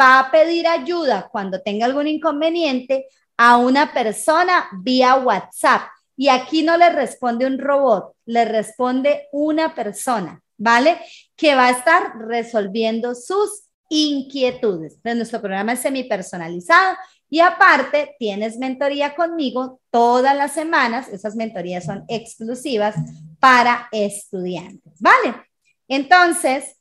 [0.00, 5.82] va a pedir ayuda cuando tenga algún inconveniente a una persona vía WhatsApp.
[6.16, 11.00] Y aquí no le responde un robot, le responde una persona, ¿vale?
[11.36, 14.98] Que va a estar resolviendo sus inquietudes.
[15.04, 16.96] nuestro programa es semipersonalizado
[17.34, 21.08] y aparte tienes mentoría conmigo todas las semanas.
[21.08, 22.94] Esas mentorías son exclusivas
[23.40, 25.34] para estudiantes, ¿vale?
[25.88, 26.76] Entonces,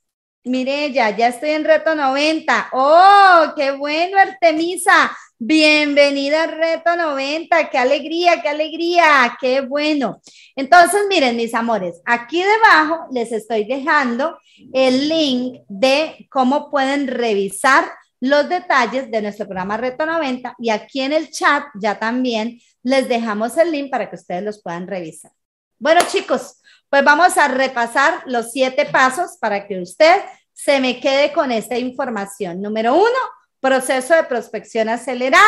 [0.46, 2.72] Mire, ya, ya estoy en reto 90.
[2.74, 5.16] ¡Oh, qué bueno, Artemisa!
[5.40, 7.70] Bienvenida al reto 90.
[7.70, 9.38] ¡Qué alegría, qué alegría!
[9.40, 10.20] ¡Qué bueno!
[10.58, 14.38] Entonces, miren, mis amores, aquí debajo les estoy dejando
[14.74, 17.86] el link de cómo pueden revisar
[18.24, 23.10] los detalles de nuestro programa Reto 90 y aquí en el chat ya también les
[23.10, 25.34] dejamos el link para que ustedes los puedan revisar.
[25.78, 30.22] Bueno, chicos, pues vamos a repasar los siete pasos para que usted
[30.54, 32.62] se me quede con esta información.
[32.62, 33.20] Número uno,
[33.60, 35.44] proceso de prospección acelerada,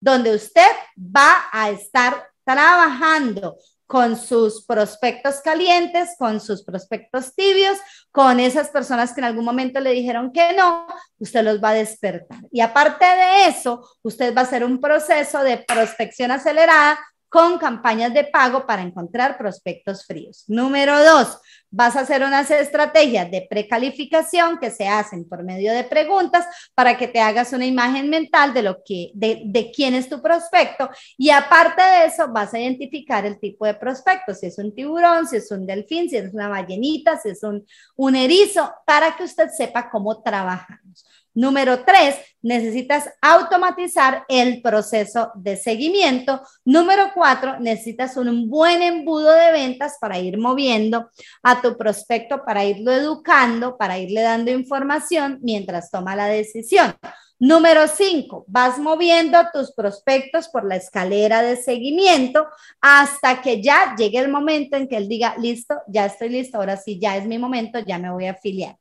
[0.00, 7.78] donde usted va a estar trabajando con sus prospectos calientes, con sus prospectos tibios,
[8.10, 10.86] con esas personas que en algún momento le dijeron que no,
[11.18, 12.40] usted los va a despertar.
[12.50, 16.98] Y aparte de eso, usted va a hacer un proceso de prospección acelerada
[17.28, 20.44] con campañas de pago para encontrar prospectos fríos.
[20.46, 21.38] Número dos,
[21.70, 26.96] vas a hacer unas estrategias de precalificación que se hacen por medio de preguntas para
[26.96, 30.88] que te hagas una imagen mental de lo que, de, quién es tu prospecto.
[31.18, 35.26] Y aparte de eso, vas a identificar el tipo de prospecto, si es un tiburón,
[35.26, 37.66] si es un delfín, si es una ballenita, si es un,
[37.96, 41.04] un erizo, para que usted sepa cómo trabajamos.
[41.36, 46.40] Número tres, necesitas automatizar el proceso de seguimiento.
[46.64, 51.10] Número cuatro, necesitas un buen embudo de ventas para ir moviendo
[51.42, 56.94] a tu prospecto, para irlo educando, para irle dando información mientras toma la decisión.
[57.38, 62.46] Número cinco, vas moviendo tus prospectos por la escalera de seguimiento
[62.80, 66.78] hasta que ya llegue el momento en que él diga, listo, ya estoy listo, ahora
[66.78, 68.78] sí, ya es mi momento, ya me voy a afiliar.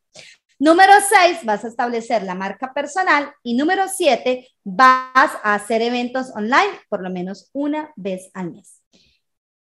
[0.58, 3.34] Número seis, vas a establecer la marca personal.
[3.43, 8.82] Y número siete, vas a hacer eventos online por lo menos una vez al mes.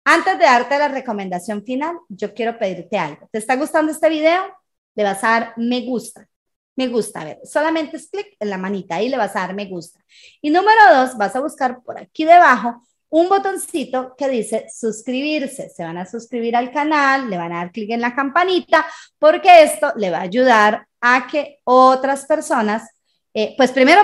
[0.05, 3.27] Antes de darte la recomendación final, yo quiero pedirte algo.
[3.31, 4.43] ¿Te está gustando este video?
[4.95, 6.27] Le vas a dar me gusta.
[6.75, 9.53] Me gusta, a ver, solamente es clic en la manita y le vas a dar
[9.53, 9.99] me gusta.
[10.41, 12.83] Y número dos, vas a buscar por aquí debajo
[13.13, 15.69] un botoncito que dice suscribirse.
[15.69, 18.87] Se van a suscribir al canal, le van a dar clic en la campanita,
[19.19, 22.89] porque esto le va a ayudar a que otras personas
[23.33, 24.03] eh, pues primero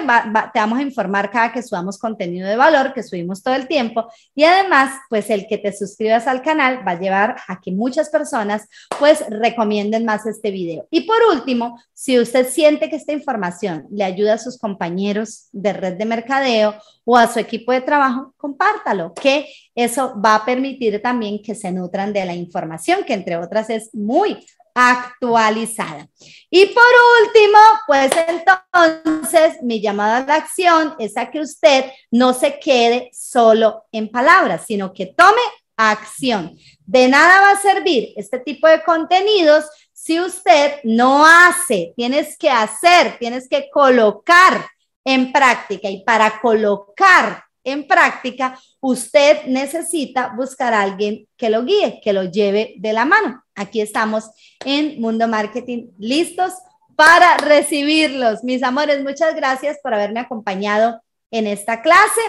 [0.54, 4.08] te vamos a informar cada que subamos contenido de valor, que subimos todo el tiempo,
[4.34, 8.10] y además, pues el que te suscribas al canal va a llevar a que muchas
[8.10, 8.68] personas
[8.98, 10.88] pues recomienden más este video.
[10.90, 15.74] Y por último, si usted siente que esta información le ayuda a sus compañeros de
[15.74, 16.76] red de mercadeo
[17.06, 21.72] o a su equipo de trabajo, compártalo, que eso va a permitir también que se
[21.72, 24.46] nutran de la información, que entre otras es muy
[24.88, 26.08] actualizada.
[26.50, 26.84] Y por
[27.22, 33.10] último, pues entonces mi llamada a la acción es a que usted no se quede
[33.14, 35.42] solo en palabras, sino que tome
[35.76, 36.58] acción.
[36.86, 42.50] De nada va a servir este tipo de contenidos si usted no hace, tienes que
[42.50, 44.66] hacer, tienes que colocar
[45.04, 52.00] en práctica y para colocar en práctica, usted necesita buscar a alguien que lo guíe,
[52.04, 53.44] que lo lleve de la mano.
[53.56, 54.30] Aquí estamos
[54.66, 56.54] en Mundo Marketing listos
[56.96, 58.44] para recibirlos.
[58.44, 61.02] Mis amores, muchas gracias por haberme acompañado
[61.32, 62.22] en esta clase.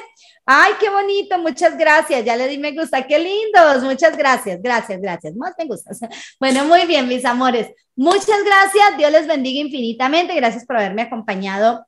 [0.44, 2.24] Ay, qué bonito, muchas gracias.
[2.24, 3.82] Ya le di me gusta, qué lindos.
[3.82, 5.34] Muchas gracias, gracias, gracias.
[5.36, 5.92] Más me gusta.
[6.40, 7.68] Bueno, muy bien, mis amores.
[7.96, 8.96] Muchas gracias.
[8.98, 10.34] Dios les bendiga infinitamente.
[10.34, 11.86] Gracias por haberme acompañado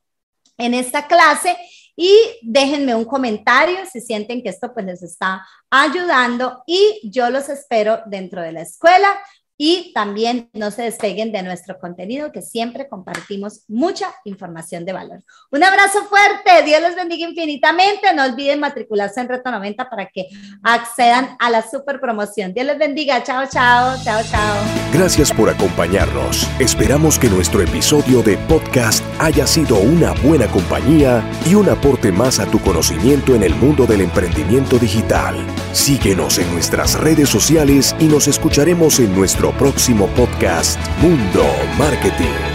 [0.58, 1.56] en esta clase
[1.96, 7.48] y déjenme un comentario si sienten que esto pues les está ayudando y yo los
[7.48, 9.18] espero dentro de la escuela
[9.56, 15.22] y también no se despeguen de nuestro contenido que siempre compartimos mucha información de valor.
[15.50, 18.12] Un abrazo fuerte, Dios les bendiga infinitamente.
[18.14, 20.26] No olviden matricularse en Reto 90 para que
[20.62, 22.52] accedan a la super promoción.
[22.52, 23.22] Dios les bendiga.
[23.22, 24.56] Chao, chao, chao, chao.
[24.92, 26.48] Gracias por acompañarnos.
[26.58, 32.40] Esperamos que nuestro episodio de podcast haya sido una buena compañía y un aporte más
[32.40, 35.36] a tu conocimiento en el mundo del emprendimiento digital.
[35.72, 41.44] Síguenos en nuestras redes sociales y nos escucharemos en nuestro próximo podcast Mundo
[41.78, 42.51] Marketing.